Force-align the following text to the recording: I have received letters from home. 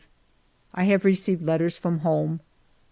I 0.73 0.85
have 0.85 1.05
received 1.05 1.43
letters 1.43 1.77
from 1.77 1.99
home. 1.99 2.39